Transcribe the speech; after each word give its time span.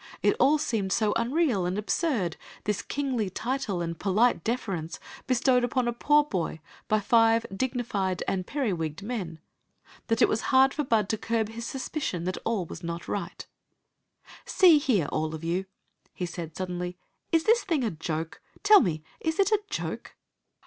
It 0.23 0.35
all 0.39 0.57
seemed 0.57 0.91
so 0.91 1.13
unreal 1.15 1.67
and 1.67 1.77
absurd— 1.77 2.35
this 2.63 2.81
kingly 2.81 3.29
title 3.29 3.83
and 3.83 3.99
polite 3.99 4.43
deference 4.43 4.99
bestowed 5.27 5.63
upon 5.63 5.87
a 5.87 5.93
poor 5.93 6.23
boy 6.23 6.59
by 6.87 6.99
five 6.99 7.45
dignified 7.55 8.23
and 8.27 8.47
periwigged 8.47 9.03
men— 9.03 9.39
that 10.07 10.19
it 10.19 10.27
was 10.27 10.49
hard 10.49 10.73
for 10.73 10.83
Bud 10.83 11.07
to 11.09 11.19
curb 11.19 11.49
his 11.49 11.67
suspicion 11.67 12.23
that 12.23 12.39
all 12.45 12.65
was 12.65 12.81
not 12.83 13.07
right" 13.07 13.45
See 14.47 14.79
here, 14.79 15.05
all 15.11 15.35
of 15.35 15.43
you," 15.43 15.65
said 16.17 16.49
he, 16.49 16.55
suddenly," 16.57 16.97
is 17.31 17.43
this 17.43 17.63
thing 17.63 17.83
a 17.83 17.91
joke? 17.91 18.41
tell 18.63 18.81
me, 18.81 19.03
is 19.19 19.37
it 19.37 19.51
a 19.51 19.61
joke?" 19.69 20.15